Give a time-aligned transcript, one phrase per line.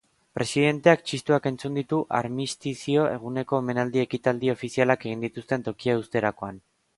[0.37, 6.59] Presidenteak txistuak entzun ditu armistizio eguneko omenaldi ekitaldi ofizialak egin dituzten tokia uzterakoan.